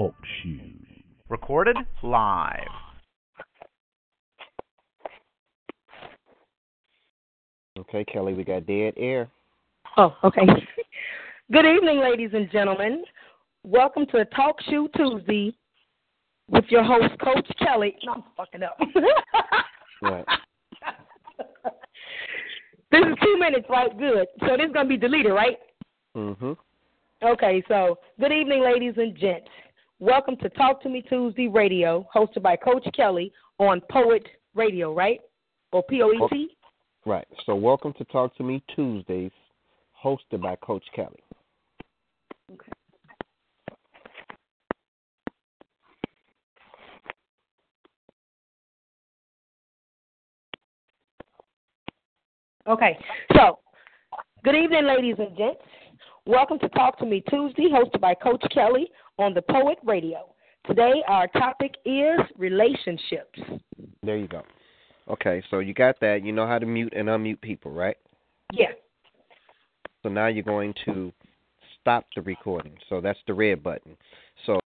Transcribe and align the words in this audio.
Talk 0.00 0.14
shoes. 0.42 0.86
Recorded 1.28 1.76
live. 2.02 2.56
Okay, 7.78 8.02
Kelley, 8.10 8.32
we 8.32 8.42
got 8.42 8.64
dead 8.64 8.94
air. 8.96 9.28
Oh, 9.98 10.16
okay. 10.24 10.40
Good 11.52 11.66
evening, 11.66 12.00
ladies 12.00 12.30
and 12.32 12.50
gentlemen. 12.50 13.04
Welcome 13.62 14.06
to 14.12 14.24
Talk 14.34 14.56
Shoe 14.70 14.88
Tuesday 14.96 15.54
with 16.48 16.64
your 16.70 16.82
host, 16.82 17.20
Coach 17.22 17.46
Kelley. 17.58 17.94
No, 18.02 18.12
I'm 18.12 18.24
fucking 18.38 18.62
up. 18.62 18.78
Right. 20.02 20.24
this 22.90 23.02
is 23.02 23.14
two 23.22 23.36
minutes, 23.38 23.66
right? 23.68 23.90
Good. 23.98 24.28
So 24.48 24.56
this 24.56 24.68
is 24.68 24.72
going 24.72 24.86
to 24.86 24.88
be 24.88 24.96
deleted, 24.96 25.32
right? 25.32 25.58
Mhm. 26.16 26.56
Okay, 27.22 27.62
so 27.68 27.98
good 28.18 28.32
evening, 28.32 28.62
ladies 28.62 28.94
and 28.96 29.14
gents. 29.14 29.50
Welcome 30.02 30.36
to 30.38 30.48
Talk 30.48 30.82
to 30.84 30.88
Me 30.88 31.02
Tuesday 31.02 31.46
Radio, 31.46 32.08
hosted 32.16 32.40
by 32.40 32.56
Coach 32.56 32.88
Kelley 32.96 33.30
on 33.58 33.82
Poet 33.90 34.26
Radio, 34.54 34.94
right? 34.94 35.20
Or 35.72 35.82
P 35.82 36.00
O 36.00 36.10
E 36.10 36.18
T? 36.32 36.48
Right. 37.04 37.28
So, 37.44 37.54
welcome 37.54 37.92
to 37.98 38.04
Talk 38.06 38.34
to 38.38 38.42
Me 38.42 38.62
Tuesdays, 38.74 39.30
hosted 40.02 40.40
by 40.40 40.56
Coach 40.56 40.84
Kelley. 40.96 41.22
Okay. 42.50 42.72
Okay, 52.66 52.98
so 53.36 53.58
good 54.44 54.54
evening, 54.54 54.86
ladies 54.86 55.16
and 55.18 55.36
gents. 55.36 55.60
Welcome 56.24 56.58
to 56.60 56.70
Talk 56.70 56.98
to 57.00 57.04
Me 57.04 57.22
Tuesday, 57.28 57.68
hosted 57.70 58.00
by 58.00 58.14
Coach 58.14 58.42
Kelley 58.50 58.90
on 59.20 59.34
the 59.34 59.42
Poet 59.42 59.78
Radio. 59.84 60.34
Today, 60.66 61.02
our 61.08 61.26
topic 61.28 61.74
is 61.84 62.20
relationships. 62.36 63.38
There 64.02 64.16
you 64.16 64.28
go. 64.28 64.42
Okay, 65.08 65.42
so 65.50 65.58
you 65.58 65.74
got 65.74 65.98
that. 66.00 66.24
You 66.24 66.32
know 66.32 66.46
how 66.46 66.58
to 66.58 66.66
mute 66.66 66.92
and 66.94 67.08
unmute 67.08 67.40
people, 67.40 67.72
right? 67.72 67.96
Yeah. 68.52 68.72
So 70.02 70.08
now 70.08 70.28
you're 70.28 70.42
going 70.44 70.74
to 70.86 71.12
stop 71.80 72.06
the 72.14 72.22
recording. 72.22 72.76
So 72.88 73.00
that's 73.00 73.18
the 73.26 73.34
red 73.34 73.62
button. 73.62 73.96
So 74.46 74.60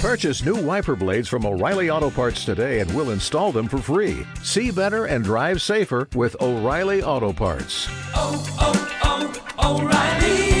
Purchase 0.00 0.44
new 0.44 0.56
wiper 0.56 0.94
blades 0.94 1.28
from 1.28 1.46
O'Reilly 1.46 1.90
Auto 1.90 2.10
Parts 2.10 2.44
today 2.44 2.80
and 2.80 2.94
we'll 2.94 3.10
install 3.10 3.50
them 3.50 3.66
for 3.66 3.78
free. 3.78 4.24
See 4.42 4.70
better 4.70 5.06
and 5.06 5.24
drive 5.24 5.60
safer 5.62 6.08
with 6.14 6.36
O'Reilly 6.40 7.02
Auto 7.02 7.32
Parts. 7.32 7.88
oh, 8.14 8.44
oh, 8.60 9.50
oh, 9.58 9.80
O'Reilly 9.80 9.86
Auto 9.86 9.90
Parts. 9.90 10.55